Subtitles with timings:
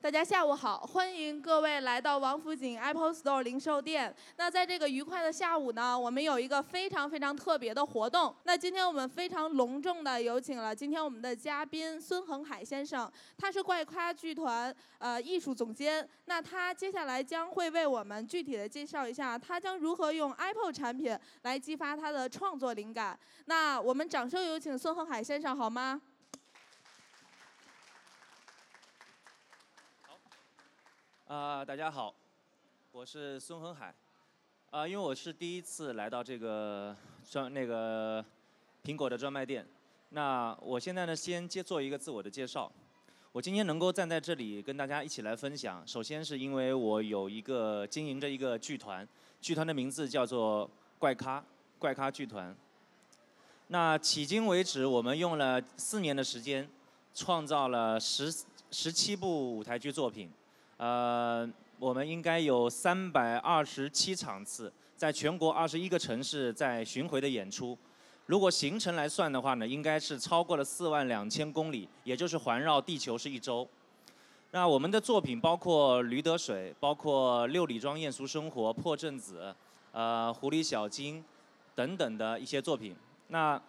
[0.00, 4.14] 大家下午好，欢迎各位来到王府井 Apple Store 零售店。
[4.36, 8.32] 那在这个愉快的下午呢，我们有一个非常非常特别的活动。
[8.44, 16.08] 那今天我们非常隆重的有请了今天我们的嘉宾孙恒海先生，他是怪咖剧团呃艺术总监。
[16.26, 23.18] 那他接下来将会为我们具体的介绍一下，他将如何用 Apple 产品来激发他的创作灵感。
[23.46, 26.00] 那我们掌声有请孙恒海先生好吗？
[31.28, 32.14] 啊、大家好，
[32.90, 33.94] 我是孙恒海。
[34.70, 38.24] 啊、因为我是第一次来到这个专那个
[38.82, 39.66] 苹果的专卖店，
[40.08, 42.72] 那我现在呢先接做一个自我的介绍。
[43.30, 49.06] 我今天能够站在这里跟大家一起来分享，首先是因为我有一个经营着一个剧团，
[49.38, 51.44] 剧团的名字叫做怪咖
[51.78, 52.56] 怪咖剧团。
[53.66, 56.66] 那迄今为止，我们用了四年的时间，
[57.12, 58.34] 创造了十
[58.70, 60.32] 十七部舞台剧作品。
[60.78, 67.76] 呃，我们应该有三百二十七场次，在全国二十一个城市在巡回的演出。
[68.26, 73.68] 如果行程来算的话呢，应该是超过了四万两千公里，也就是环绕地球是一周。
[74.52, 79.40] 那我们的作品包括《驴得水》，包括《六里庄艳俗生活》、《破阵子》、
[79.92, 81.20] 呃《狐狸小精》
[81.74, 82.94] 等等的一些作品。
[83.28, 83.60] 那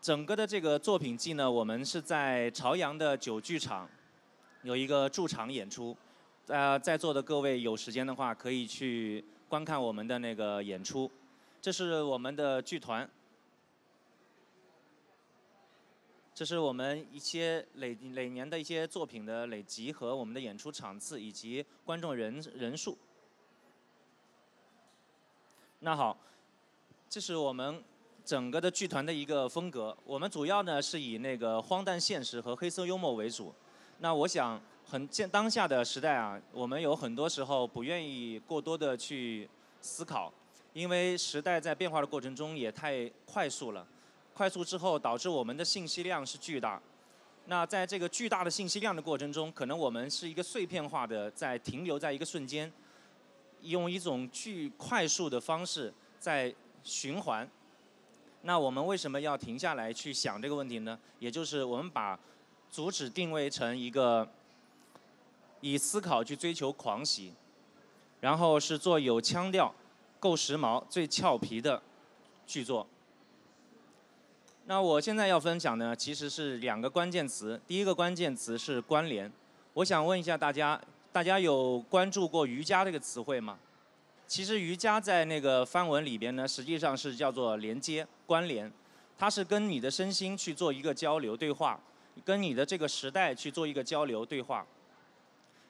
[0.00, 3.88] 整个的这个作品季呢，我们是在朝阳的九剧场
[4.62, 5.96] 有一个驻场演出，
[6.46, 11.10] 呃，在座的各位有时间的话，可以去观看我们的那个演出。
[11.60, 13.08] 这是我们的剧团，
[16.32, 22.96] 这是我们一些累累年的一些作品的累积和我们的演出场次以及观众人人数。
[25.80, 26.16] 那好，
[27.08, 27.82] 这是我们
[28.24, 29.96] 整个的剧团的一个风格。
[30.04, 33.52] 我们主要呢是以那个荒诞现实和黑色幽默为主。
[34.02, 39.48] 那我想，很现当下的时代啊，我们有很多时候不愿意过多的去
[39.80, 40.32] 思考，
[40.72, 43.86] 因为时代在变化的过程中也太快速了。
[44.34, 46.82] 快速之后，导致我们的信息量是巨大。
[47.46, 52.72] 那在这个巨大的信息量的过程中，可能我们是一个碎片化的，在停留在一个瞬间，
[53.60, 56.52] 用一种巨快速的方式在
[56.82, 57.48] 循环。
[58.40, 60.98] 那我们为什么要停下来去想这个问题呢？
[61.20, 62.18] 也就是我们把
[62.72, 64.26] 主旨定位成一个
[65.60, 67.34] 以思考去追求狂喜，
[68.22, 69.74] 然后是做有腔调、
[70.18, 71.82] 够时髦、最俏皮的
[72.46, 72.86] 剧作。
[74.64, 77.60] 那我现在要分享呢，其实是两个关键词。
[77.66, 79.30] 第一个关键词是关联。
[79.74, 80.80] 我想问一下大家，
[81.12, 83.58] 大家有关注过瑜伽这个词汇吗？
[84.26, 88.72] 其实瑜伽在那个梵文里边呢，实际上是叫做连接、关联，
[89.18, 91.78] 它是跟你的身心去做一个交流对话。
[92.24, 94.66] 跟你的这个时代去做一个交流对话。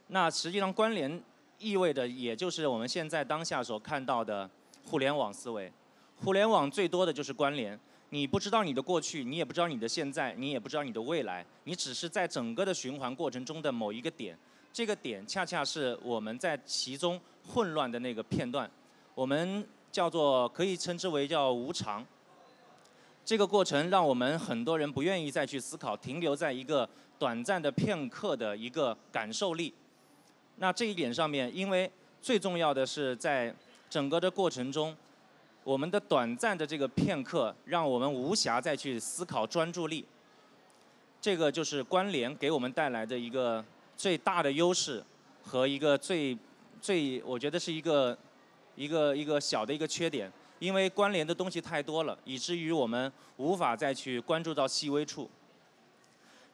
[0.08, 1.22] 那实际上关联
[1.58, 4.48] 意味着，也就是我们现在当下所看到的
[4.84, 5.72] 互联网思维。
[6.16, 7.78] 互联网最多的就是关联，
[8.10, 14.38] 你不知道你的过去，你也不知道你的现在，你也不知道你的未来，你只是在整个的循环过程中的某一个点。
[14.72, 18.70] 这个点恰恰是我们在其中混乱的那个片段，
[19.14, 22.06] 我们叫做可以称之为叫无常。
[23.32, 26.86] 这个过程让我们很多人不愿意再去思考，停留在一个
[27.18, 29.72] 短暂的片刻的一个感受力。
[30.56, 33.54] 那这一点上面，因为最重要的是在
[33.88, 34.94] 整个的过程中，
[35.64, 40.04] 我们的短暂的这个片刻，让我们无暇再去思考专注力。
[41.18, 43.64] 这个就是关联给我们带来的一个
[43.96, 45.02] 最大的优势
[45.42, 46.36] 和一个最
[46.82, 48.14] 最，我觉得是一个
[48.76, 50.30] 一个一个小的一个缺点。
[50.62, 55.28] 因为关联的东西太多了，以至于我们无法再去关注到细微处。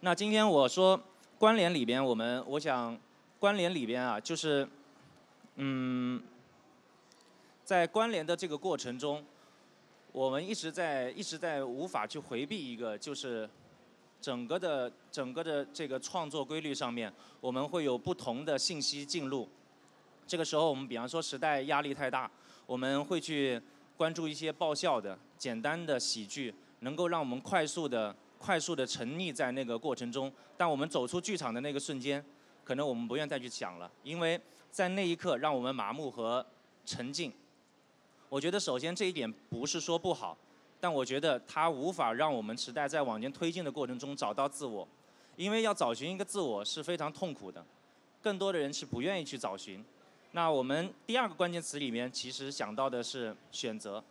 [0.01, 0.99] 那今天我说
[1.39, 2.99] 关联里边，我们我想
[3.39, 4.67] 关联里边啊，就是
[5.57, 6.23] 嗯，
[7.63, 9.23] 在关联的这个过程中，
[10.13, 13.47] 我们一直在一直在无法去回避一个，就是
[14.23, 19.47] 整个的整个的这个创作规律上面，我们会有不同的信息进入。
[20.27, 22.31] 这个时候，我们比方说时代压力太大，
[22.65, 23.61] 我们会去。
[23.99, 30.33] 关注一些爆笑的、简单的喜剧，能够让我们快速的、快速的沉溺在那个过程中。
[30.57, 32.25] 但我们走出剧场的那个瞬间，
[32.65, 34.41] 可能我们不愿再去想了，因为
[34.71, 36.47] 在那一刻让我们麻木和
[36.87, 37.33] 沉静。
[38.29, 40.39] 我觉得首先这一点不是说不好，
[40.79, 44.87] 但我觉得它无法让我们时代在往前推进的过程中找到自我，
[45.35, 47.67] 因为要找寻一个自我是非常痛苦的，
[48.23, 49.85] 更多的人是不愿意去找寻。
[50.33, 54.03] 那我们第二个关键词里面，其实想到的是选择，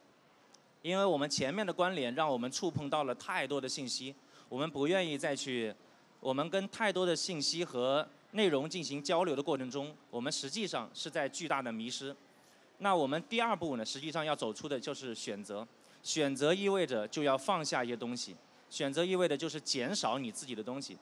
[0.82, 4.14] 因为我们前面的关联让我们触碰到了太多的信息，
[4.50, 5.74] 我们不愿意再去，
[6.20, 12.16] 我们跟太多的信息和内容进行交流的过程中，我们实际上是在巨大的迷失。
[12.80, 15.68] 那我们第二步呢，实际上要走出的就是选择。
[16.04, 18.36] 选择意味着就要放下一些东西，
[18.70, 20.98] 选择意味着就是减少你自己的东西。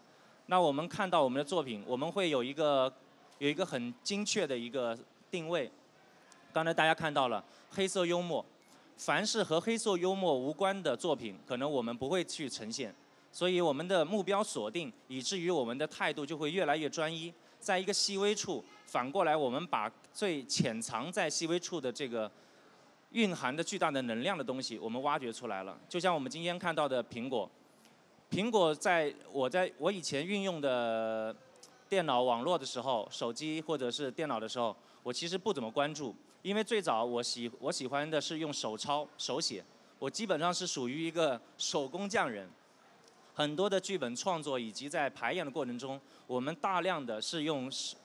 [0.48, 2.92] 那我们看到我们的作品，我们会有一个
[3.40, 4.98] 有一个很精确的一个
[5.30, 5.70] 定位。
[6.54, 8.44] 刚才大家看到了黑色幽默，
[8.98, 12.96] 凡是和黑色幽默无关的作品，可能我们不会去呈现。
[13.32, 17.34] 所以我们的目标锁定，以至于我们的态度就会越来越专一。
[17.60, 22.32] 在一个细微处，反过来我们把最潜藏在细微处的这个
[23.12, 25.78] 蕴含的巨大的能量的东西，我们挖掘出来了。
[25.90, 27.50] 就像我们今天看到的苹果，
[28.30, 31.36] 苹果在我在我以前运用的
[31.88, 39.64] 电脑网络的时候，手机或者是电脑的时候，我其实不怎么关注，因为最早我喜我喜欢的是用手抄手写，
[40.00, 42.50] 我基本上是属于一个手工匠人。
[43.34, 47.98] 很多的剧本创作以及在排演的过程中，我们大量的是用手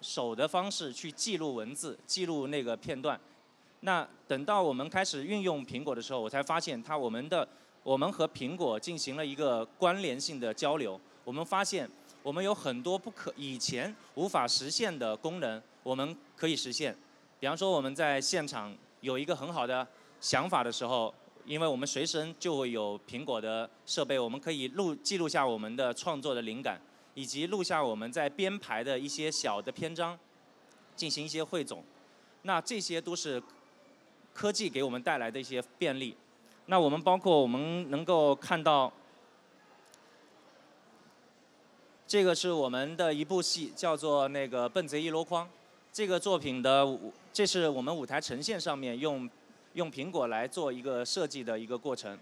[0.00, 3.20] 手的方式去记录文字、记录那个片段。
[3.80, 7.46] 那等到我们开始运用苹果的时候，我才发现它我们的
[7.82, 11.00] 我们和苹果进行了一个关联性的交流。
[11.24, 11.90] 我们发现
[12.22, 16.96] 我们有很多不可以前无法实现的功能，我们可以实现。
[17.38, 19.86] 比方说我们在现场有一个很好的
[20.20, 21.14] 想法的时候。
[21.46, 26.78] 因为我们随身就会有苹果的设备，我们可以录记录下我们的创作的灵感，
[27.14, 30.16] 以及录下我们在编排的一些小的篇章，
[30.94, 31.82] 进行一些汇总。
[32.42, 33.42] 那这些都是
[34.34, 36.14] 科技给我们带来的一些便利。
[36.66, 38.92] 那我们包括我们能够看到，
[42.10, 45.46] 这个是我们的一部戏，叫做那个《笨贼一箩筐》。
[45.92, 46.84] 这个作品的，
[47.32, 49.30] 这是我们舞台呈现上面用。
[49.74, 52.18] 用苹果来做一个设计的一个过程，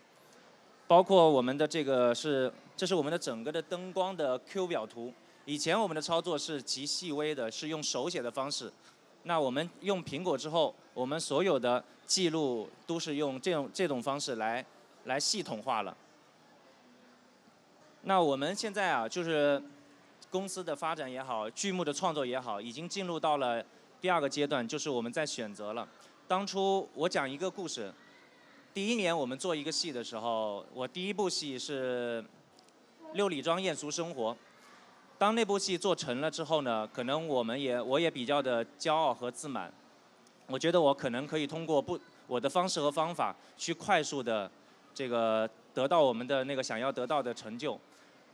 [0.87, 5.11] 包括我们的这个是，这是我们的整个的灯光的 Q 表图。
[5.47, 8.71] 以前我们的操作是极细微的，是用手写的方式。
[9.23, 14.63] 那我们用苹果之后，我们所有的记录都是用这种这种方式来
[15.05, 15.97] 来系统化了。
[18.03, 19.63] 那我们现在啊，就是
[20.31, 23.65] 公司的发展也好，剧目的创作也好，已经进入到了
[24.01, 25.89] 第二个阶段，就是我们在选择了。
[26.27, 27.93] 当初我讲一个故事，
[28.75, 32.23] 第一年我们做一个戏的时候，我第一部戏是
[33.15, 34.33] 《六里庄艳俗生活》。
[35.17, 39.73] 当那部戏做成了之后呢，可能我们也我也比较的骄傲和自满。
[40.47, 44.51] 我觉得我可能可以通过不我的方式和方法去快速的
[44.95, 47.79] 这个得到我们的那个想要得到的成就。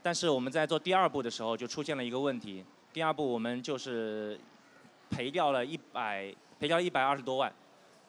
[0.05, 2.63] 但是我们在做第二步的时候就出现了一个问题，
[2.93, 4.39] 第二步我们就是
[5.09, 7.51] 赔掉了一百赔掉一百二十多万。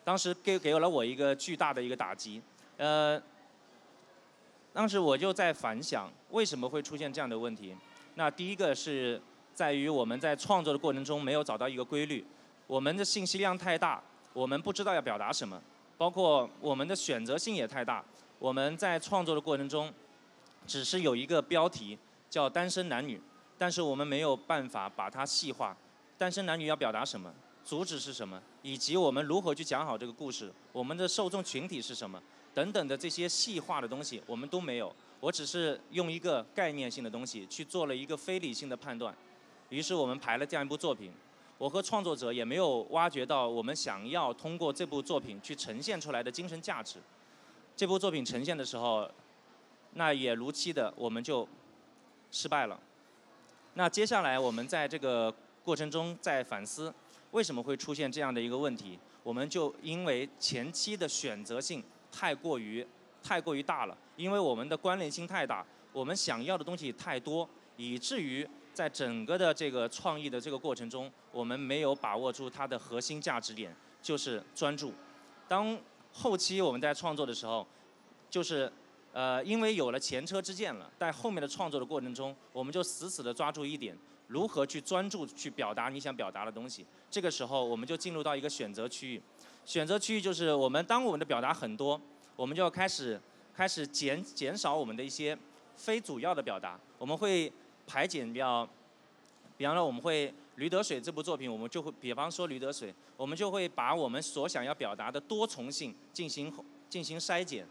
[0.05, 2.43] 当时给给了我一个巨大的一个打击，
[2.77, 3.19] 呃，
[4.75, 7.75] 当时我就在反想为什么会出现这样的问题。
[8.17, 9.19] 那第一个是
[9.55, 12.23] 在于我们在创作的过程中没有找到一个规律，
[12.67, 14.03] 我们的信息量太大，
[14.35, 15.59] 我们不知道要表达什么，
[15.97, 18.05] 包括我们的选择性也太大。
[18.39, 19.91] 我们在创作的过程中，
[20.67, 21.99] 只是有一个标题
[22.29, 23.21] 叫“单身男女”，
[23.57, 25.77] 但是我们没有办法把它细化，
[26.19, 27.33] 单身男女要表达什么？
[27.65, 28.41] 主旨是什么？
[28.63, 30.53] 以及我们如何去讲好这个故事？
[30.73, 32.23] 我们的受众群体是什么？
[32.55, 34.95] 等等的这些细化的东西，我们都没有。
[35.21, 39.15] 我只是用一个概念性的东西去做了一个非理性的判断，
[39.71, 41.11] 于是我们排了这样一部作品。
[41.59, 46.99] 我和创作者也没有挖掘到我们想要通过这部作品去呈现出来的精神价值。
[47.75, 49.11] 这部作品呈现的时候，
[49.97, 51.47] 那也如期的我们就
[52.31, 52.79] 失败了。
[53.75, 56.95] 那接下来我们在这个过程中在反思。
[57.33, 58.99] 为什么会出现这样的一个问题？
[59.23, 62.87] 我们就因为前期的选择性太过于
[63.23, 74.95] 太过于大了，因为我们的关联性太大，我们想要的东西太多，以至于在整个的这个创意的这个过程中，我们没有把握住它的核心价值点，就是专注。
[75.49, 75.77] 当
[76.13, 77.67] 后期我们在创作的时候，
[78.31, 78.73] 就是
[79.17, 83.97] 呃，因为有了前车之鉴了，在后面的创作的过程中，我们就死死的抓住一点。
[84.27, 86.85] 如何去专注去表达你想表达的东西？
[87.11, 89.23] 这个时候我们就进入到一个选择区域。
[89.65, 91.99] 选择区域就是我们当我们的表达很多，
[92.37, 93.19] 我们就要开始
[93.55, 95.35] 开始减减少我们的一些
[95.77, 96.79] 非主要的表达。
[96.99, 97.51] 我们会
[97.87, 98.69] 排减掉，
[99.57, 106.53] 比方说我们会《驴得水》这部作品，我们就会比方说《驴得水》，我们就会把我们所想要表达的多重性进行
[106.91, 107.67] 进行筛减。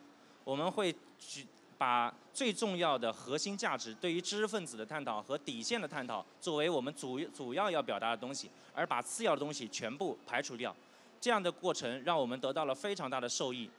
[0.45, 1.45] 我们会去。
[1.77, 10.73] 把最重要的核心价值对于知识分子的探讨和底线的探讨作为我们主主要要表达的东西，而把次要的东西全部排除掉，
[11.19, 13.69] 这样的过程让我们得到了非常大的受益。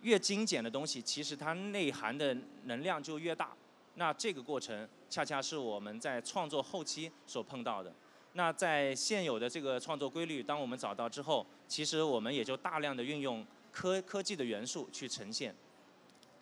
[0.00, 3.50] 越精简的东西，其实它内涵的能量就越大。
[3.96, 7.92] 那这个过程恰恰是我们在创作后期所碰到的。
[8.32, 15.54] 那在现有的这个创作规律，当我们找到之后，其实我们也就大量的运用科科技的元素去呈现。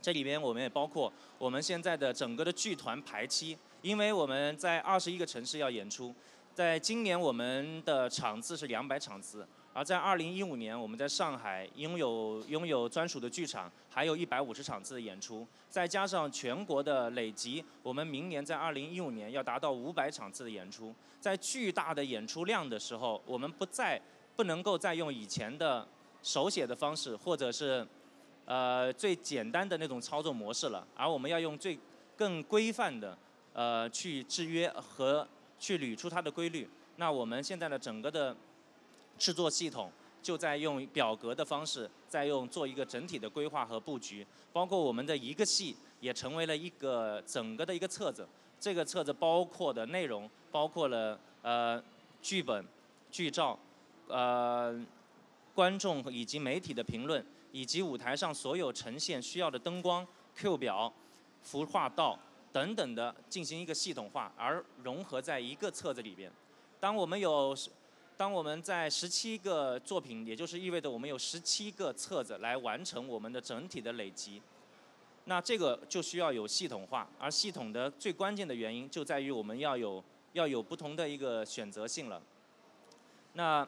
[0.00, 6.14] 这里边我们也包括我们现在的整个的剧团排期，因为我们在二十一个城市要演出，
[6.54, 9.46] 在今年我们的场次是两百场次。
[9.74, 20.92] 而在二零一五年，我们在上海拥有拥有专属的剧场，还有一百五十场次的演出，再加上全国的累积，我们明年在二零一五年要达到五百场次的演出。
[21.20, 24.00] 在巨大的演出量的时候，我们不再
[24.34, 25.86] 不能够再用以前的
[26.22, 27.86] 手写的方式，或者是
[28.48, 31.78] 呃最简单的那种操作模式了，而我们要用最
[32.16, 33.16] 更规范的
[33.52, 35.28] 呃去制约和
[35.60, 36.66] 去捋出它的规律。
[36.96, 38.34] 那我们现在的整个的。
[39.18, 39.90] 制作系统
[40.22, 48.28] 就在用表格的方式，在用做一个整体的规划和布局，包括我们的一个戏也成为了一个整个的一个册子。
[48.60, 51.82] 这个册子包括的内容包括了呃
[52.22, 52.64] 剧本、
[53.10, 53.58] 剧照、
[54.06, 54.80] 呃
[55.52, 57.26] 观众以及媒体的评论，
[57.58, 60.92] 以及舞台上所有呈现需要的灯光、Q 表、
[61.42, 62.18] 服化道
[62.52, 66.30] 等等的进行一个系统化，而融合在一个册子里边。
[66.78, 67.56] 当我们有。
[68.18, 74.42] 当我们在十七个作品，也就是意味着我们有十七个册子来完成我们的整体的累积，
[75.26, 82.20] 那这个就需要有系统化，而系统的最关键的原因就在于我们要有要有不同的一个选择性了。
[83.34, 83.64] 那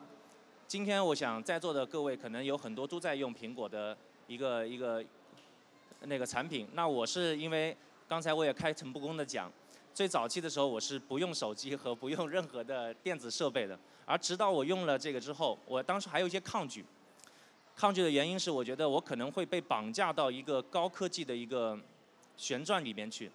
[0.71, 3.99] 今天我想在座的各位可能有很多都在用苹果的
[4.29, 5.05] 一个一个
[6.03, 9.51] 那个产品，那我是因为刚才我也开诚布公的讲，
[9.93, 13.77] 最早期的时候我是不用手机和不用任何的电子设备的。
[14.07, 16.85] 而直到我用了这个之后，我当时还有一些抗拒。
[17.75, 21.77] 抗拒的原因是，我觉得我可能会被绑架到一个高科技的一个
[22.37, 23.29] 旋转里面去。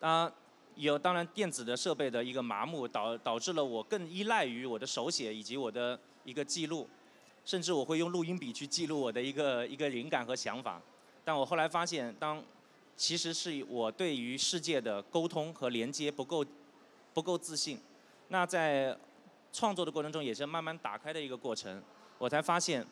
[0.00, 0.32] 当
[0.74, 6.88] 有当然电子的设备的一个麻木，导导致了我更依赖于我的手写以及我的一个记录，
[7.44, 10.80] 甚至我会用录音笔去记录我的一个一个灵感和想法。
[11.24, 12.42] 但我后来发现，当
[12.96, 16.44] 其实是我对于世界的沟通和连接不够
[17.14, 17.78] 不够自信。
[18.28, 18.96] 那在
[19.52, 21.82] 创作的过程中也是慢慢打开的一个过程，
[22.18, 22.86] 我才发现，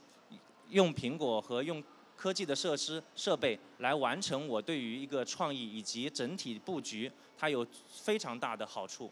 [0.71, 1.83] 用苹果和用
[2.17, 9.11] 科技的设施设备来完成我对于一个创意以及整体布局，它有非常大的好处。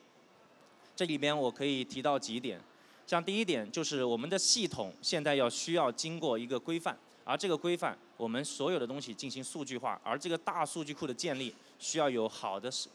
[0.97, 2.61] 这里边我可以提到几点，
[3.07, 12.89] 像第一点就是我们的系统现在要需要经过一个规范，而这个规范我们所有的东西进行数据化，而这个大数据库的建立需要有好的设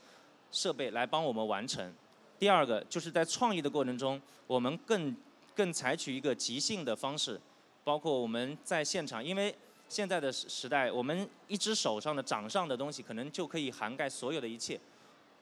[0.52, 1.94] 设备来帮我们完成。
[2.40, 5.16] 第二个就是在创意的过程中，我们更
[5.56, 7.40] 更采取一个即兴的方式，
[7.84, 9.54] 包括我们在现场，因为
[9.88, 14.80] 现在的时时代，我们一只手上的掌上的东西可能就可以涵盖所有的一切，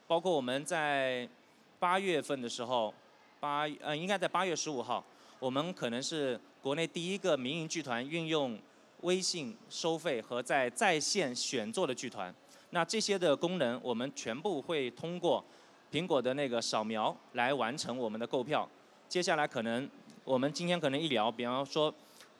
[0.06, 1.28] 包括我们在
[1.78, 2.92] 八月份的时候，
[3.40, 5.04] 八呃应该在八月十五号，
[5.38, 8.58] 我们可能是国内第一个民营剧团运用
[9.02, 12.34] 微信收费和在在线选座的剧团，
[12.70, 15.44] 那这些的功能我们全部会通过。
[15.90, 18.68] 苹果的那个扫描来完成我们的购票。
[19.08, 19.88] 接下来可能
[20.22, 21.90] 我们今天可能一聊，比方说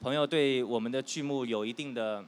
[0.03, 2.23] 朋友对我们的剧目有一定的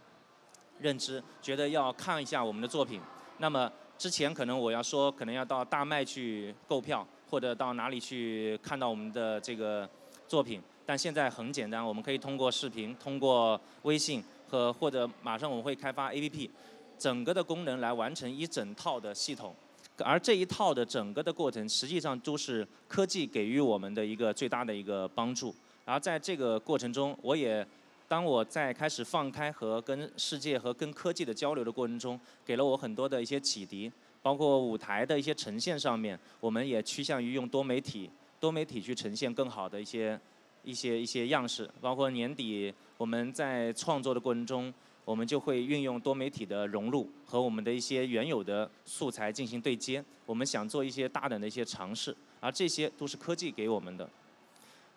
[0.79, 3.03] 认知，觉得要看一下我们的作品。
[3.37, 9.89] 那么之前可能我要说，可能要到大麦去购票，或者到哪里去看到我们的这个
[10.27, 10.61] 作品。
[10.85, 16.51] 但现在很简单，我们可以通过视频、通过微信和或者马上我们会开发 APP，
[16.99, 19.55] 整个的功能来完成一整套的系统。
[19.99, 25.55] 而这一套的整个的过程，实际上都是科技给予我们的一个最大的一个帮助。
[25.85, 27.65] 然后在这个过程中，我也
[28.09, 33.93] 当我在开始放开和跟世界和跟科技的交流的过程中，给了我很多的一些启迪。
[34.23, 40.19] 包括舞台的一些呈现上面，我们也趋向于用多媒体、多媒体去呈现更好的一些
[40.65, 41.71] 一些一些样式。
[41.81, 44.73] 包括年底我们在创作的过程中。
[45.07, 50.05] 我们就会运用多媒体的融入和我们的一些原有的素材进行对接。
[50.25, 54.09] 我们想做一些大胆的一些尝试，而这些都是科技给我们的。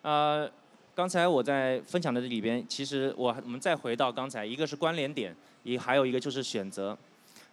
[0.02, 0.48] 呃，
[0.94, 6.96] 刚才我在分享的这里边，其实我我们再回到刚才，一个是关联点，一还有一个就是选择。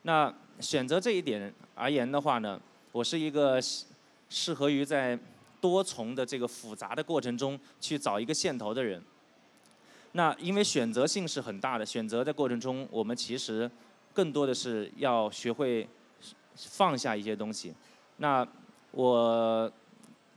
[0.04, 0.32] 那
[0.62, 3.60] 选择这一点而言的话呢，我是一个
[4.30, 5.18] 适合于在
[5.60, 9.02] 多重的这个复杂的过程中去找一个线头的人。
[10.14, 13.70] 那因为选择性是很大的，选择的过程中，我们其实
[14.14, 15.88] 更多的是要学会
[16.56, 17.74] 放下一些东西。
[18.18, 18.46] 那
[18.92, 19.72] 我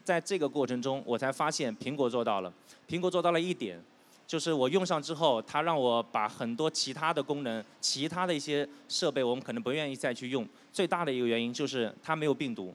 [0.05, 2.53] 在这个过程中，我才发现苹果做到了，
[2.89, 3.83] 苹果做到了一点，
[4.27, 10.49] 就是我用上之后，它让我把很多其他的功能、其他的一些设备，我们可能不愿意再去用。
[10.73, 12.75] 最大的一个原因就是它没有病毒，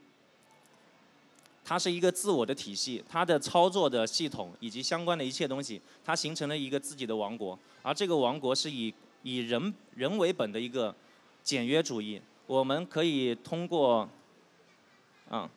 [1.66, 7.58] 它是一个自我的体系，它的操作的系统以及相关的一切东西，它形成了一个自己的王国。
[7.82, 10.96] 而这个王国是以以人人为本的一个
[11.44, 12.22] 简约主义。
[12.46, 14.10] 我们可以通过，
[15.30, 15.48] 嗯，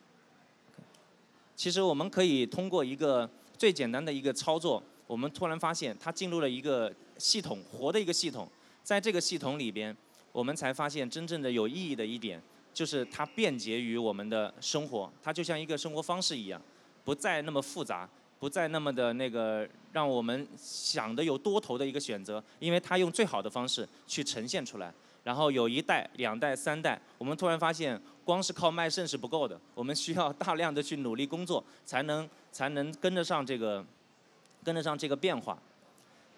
[1.55, 8.49] 其实我们可以通过一个最简单的一个操作，我们突然发现它进入了一个系统，活的一个系统。
[8.81, 9.95] 在这个系统里边，
[10.31, 12.41] 我们才发现真正的有意义的一点，
[12.73, 16.59] 就是它便捷于我们的生活，它就像一个生活方式一样，
[17.03, 24.91] 不再那么复杂，不再那么的那个让我们想的有多头的一个选择，因为它用最好的方式去呈现出来。
[25.23, 33.85] 然后有一代、两代、三代，我们突然发现，光是靠卖肾是不够的，我们需要大量的去努力工作，才能才能跟得上这个，
[34.63, 35.57] 跟得上这个变化。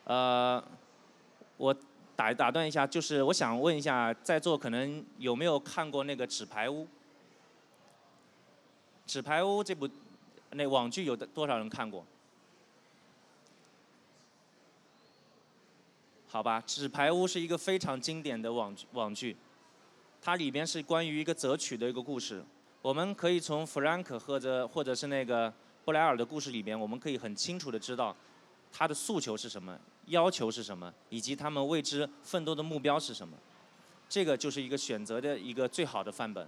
[0.05, 0.63] 呃，
[1.57, 1.75] 我
[2.15, 6.83] 打打断一下，就是我想问一下，在座可能有没有看过那个《纸牌屋》？
[9.05, 9.87] 《纸牌屋》这部
[10.51, 12.05] 那网剧有多少人看过？
[16.27, 19.37] 好吧，《纸牌屋》是一个非常经典的网剧，网剧，
[20.21, 22.43] 它里边是关于一个择取的一个故事。
[22.81, 25.53] 我们可以从弗兰克或者或者是那个
[25.85, 28.13] 布莱尔的故事里边，我们可以很清楚的知道
[28.73, 33.37] 他的诉求是什么，要求是什么，以及他们为之奋斗的目标是什么。
[34.09, 36.47] 这个就是一个选择的一个最好的范本。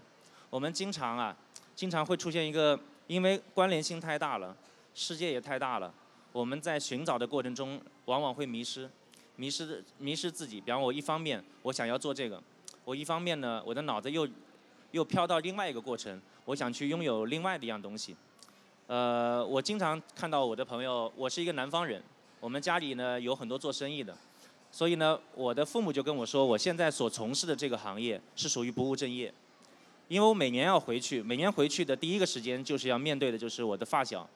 [0.49, 1.37] 我们经常啊，
[1.75, 4.57] 经常会出现一个，因为关联性太大了，
[4.95, 5.93] 世界也太大了，
[6.31, 8.89] 我们在寻找的过程中往往会迷失。
[9.35, 12.41] 迷失迷失自己，比方我一方面我想要做这个，
[12.83, 14.27] 我一方面呢，我的脑子又
[14.89, 18.17] 又飘到另外一个过程，我想去拥有另外的一样东西。
[18.87, 22.01] 呃，我经常看到我的朋友，我是一个南方人，
[22.39, 24.17] 我们家里呢有很多做生意的，
[24.71, 29.33] 所以呢，我的父母就跟我说，我现在所从事的这个行业是属于不务正业，
[30.07, 34.27] 因为我每年要回去，每年回去的第一个时间就是要面对的就是我的发小，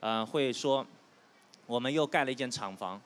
[0.00, 0.86] 呃，会说
[1.66, 3.00] 我们又盖了一间厂房。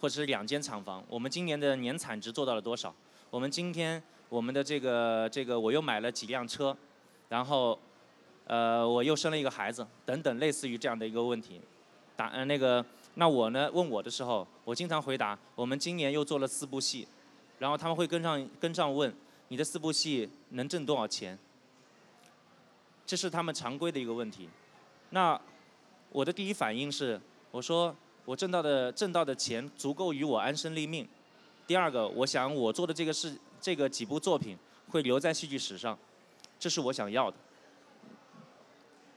[0.00, 2.92] 或者是两间厂房，我们今年的年产值做到了多少？
[3.30, 6.76] 我们今天我们的这个这个我又买了几辆车，
[7.28, 7.78] 然后，
[8.46, 11.60] 呃，我又生了一个孩子，等等，类似于这样的一个问题。
[12.16, 17.06] 答呃那个，那我呢问我的时候，我经常回答，我们今年又做了四部戏，
[17.58, 19.14] 然后他们会跟上跟上问，
[19.48, 21.38] 你的四部戏能挣多少钱？
[23.06, 24.48] 这是他们常规的一个问题。
[25.10, 25.40] 那
[26.10, 27.94] 我的第一反应是，我说。
[28.24, 31.04] 我挣到的挣到的钱足够于我安身立命。
[31.66, 34.56] 第二个，我想我做的这个事，这个几部作品
[34.90, 35.98] 会留在戏剧史上，
[36.56, 37.36] 这是我想要的。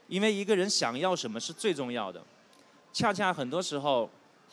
[0.08, 2.22] 因为一个人想要什么是最重要的。
[2.92, 4.08] 恰恰很多时候，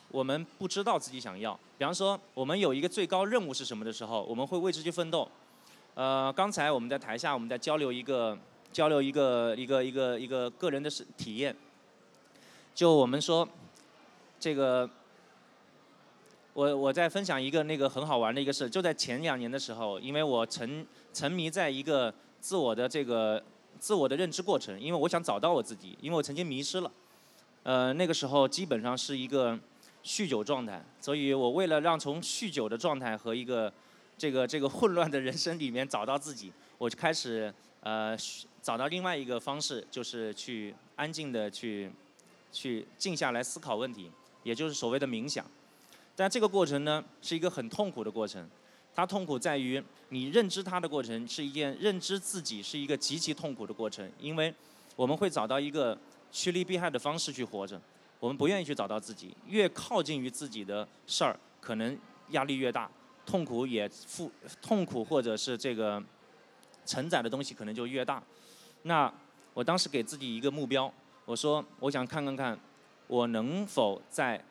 [0.10, 1.58] 我们不知道自己想要。
[1.78, 5.28] 比方说，我们有一个最高任务是什么的时候，我们会为之去奋斗。
[5.96, 8.38] 呃，刚才我们在台下我们在交流一个
[8.72, 11.56] 交流一个一个一个一个个人的体验。
[12.74, 13.48] 就我们说。
[14.40, 14.90] 这个，
[16.52, 23.42] 我我在分享一个那个很好玩的一个事，就在前两年的时候，因为我沉沉迷在一个自我的这个
[23.80, 26.92] 自我的认知过程，因为我想找到我自己，因为我曾经迷失了，
[27.64, 29.60] 呃那个时候基本上是一个
[30.04, 33.72] 酗酒状态，所以我为了让从酗酒的状态和一个
[34.18, 38.18] 这个这个混乱的人生里面找到自己，我就开始呃
[38.62, 41.92] 找到另外一个方式，就是去安静的去
[42.52, 44.12] 去静下来思考问题。
[44.44, 45.46] 也就是所谓的冥想，
[46.18, 48.46] 但这个过程呢是一个很痛苦的过程，
[48.96, 54.54] 它痛苦在于你认知它的过程是一件认知自己是一个极其痛苦的过程，因为
[54.96, 55.98] 我们会找到一个
[56.32, 57.80] 趋利避害的方式去活着，
[58.20, 61.98] 我们不愿意去找到自己，越靠近于自己的事儿，可能
[62.30, 62.90] 压力越大，
[63.26, 66.02] 痛苦也负痛苦或者是这个
[66.86, 68.22] 承载的东西可能就越大。
[68.84, 69.12] 那
[69.54, 70.94] 我当时给自己一个目标，
[71.26, 72.60] 我说我想看看看。
[73.08, 74.42] 我能否在，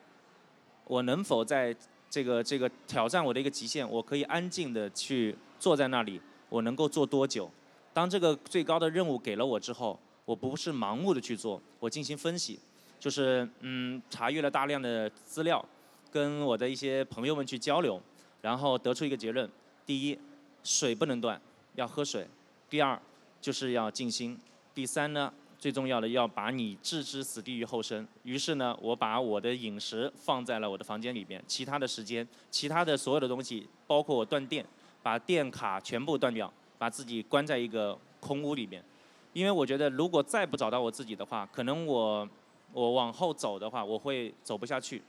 [0.85, 1.75] 我能否在
[2.13, 3.89] 这个这个挑战我的一个极限？
[3.89, 7.49] 我可以安静的去坐在那里，我能够做多久？
[7.91, 12.59] 当这个最高的任务给了我之后，我不是盲目的去做，我进行分析，
[12.99, 15.65] 就是嗯，查阅了大量的资料，
[16.11, 17.99] 跟我的一些朋友们去交流，
[18.43, 19.49] 然后得出一个结论：
[19.83, 20.19] 第一，
[20.63, 21.41] 水不能断，
[21.73, 22.27] 要喝水；
[22.69, 23.01] 第二，
[23.41, 24.37] 就是要静心；
[24.75, 25.33] 第三呢？
[25.63, 28.05] 最重要的要把你置之死地于后生。
[28.23, 34.65] 于是呢，我把我的饮食放在了我的房间里边，其他的时间，其他的所有的东西，包括我断电，
[35.01, 38.83] 把电卡全部断掉，把自己关在一个空屋里边。
[39.31, 42.27] 因为我觉得，如果再不找到我自己的话，可能我
[42.73, 45.01] 我往后走的话，我会走不下去。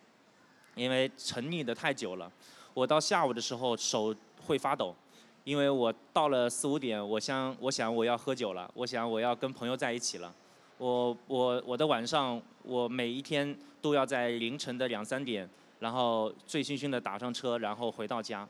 [0.77, 2.31] 因为沉溺的太久了。
[2.75, 4.15] 我到下午的时候手
[4.47, 4.95] 会发抖，
[5.43, 10.33] 因为我到了四五点，我想我想我要喝酒了，我想我要跟朋友在一起了。
[10.79, 15.49] 我我我的晚上，我每一天都要在凌晨的两三点，
[15.81, 18.49] 然后醉醺醺的打上车，然后回到家。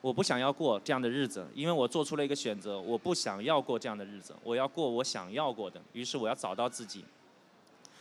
[0.00, 5.80] 我不想要过这样的日子，因为我做出了一个选择，我不想要过这样的日子，我要过我想要过的。
[5.92, 7.04] 于是我要找到自己。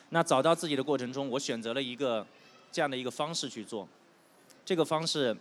[0.10, 2.26] 那找到自己的过程中，我选择了一个
[2.72, 3.88] 这样的一个方式去做。
[4.66, 5.36] 这个方式，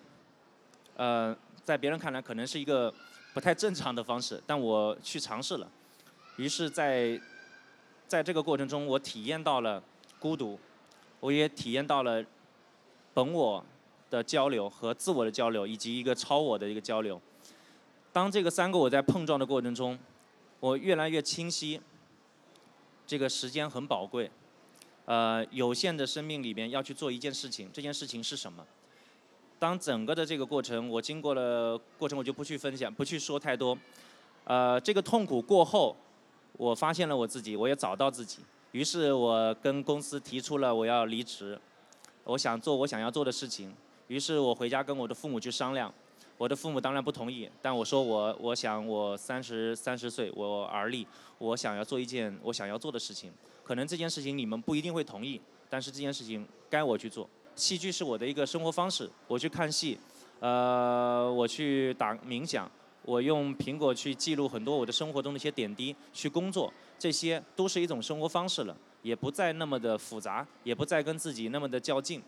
[0.97, 2.93] 呃，在别人看来可能是一个
[3.35, 5.69] 不太正常的方式，但我去尝试了。
[6.37, 7.21] 于是，在
[8.13, 9.83] 在这个过程中，我体验到了
[10.19, 10.61] 孤独，
[11.19, 12.23] 我也体验到了
[13.15, 13.65] 本我。
[14.11, 17.19] 的交流和自我的交流，以及一个超我的一个交流。
[18.13, 19.99] 当这个三个我在碰撞的过程中，
[20.61, 21.81] 我越来越清晰。
[23.07, 24.31] 这个时间很宝贵，
[25.07, 28.63] 呃，有限的生命里边要去做一件事情，这件事情是什么？
[29.59, 33.79] 当整个的这个过程，我经过了过程，我就不去分享，不去说太多。
[34.45, 35.97] 呃，这个痛苦过后，
[36.57, 38.41] 我发现了我自己，我也找到自己。
[38.73, 41.59] 于是我跟公司提出了我要离职，
[42.25, 43.75] 我想做我想要做的事情。
[44.09, 45.93] 于是我回家跟我的父母去商量，
[46.39, 51.07] 我的父母当然不同意，但我说我我想我三十三十岁我而立，
[51.39, 57.29] 我想要做一件我想要做的事情，可能这件事情你们不一定会同意，但是这件事情该我去做。
[57.55, 59.99] 戏剧是我的一个生活方式，我去看戏，
[60.41, 62.71] 呃，我去打冥想，
[63.05, 72.23] 我用苹果去记录很多我的生活中的一些点滴，去工作，这些都是一种生活方式了，也不再那么的复杂，也不再跟自己那么的较劲。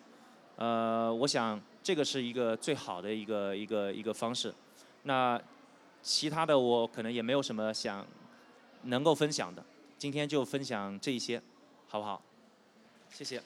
[0.56, 4.54] 呃，我想这个是一个最好的一个一个一个方式。
[5.04, 5.40] 那
[6.02, 8.06] 其他的我可能也没有什么想
[8.82, 9.64] 能够分享的，
[9.96, 11.40] 今天就分享这一些，
[11.88, 12.20] 好不好？
[13.10, 13.42] 谢谢。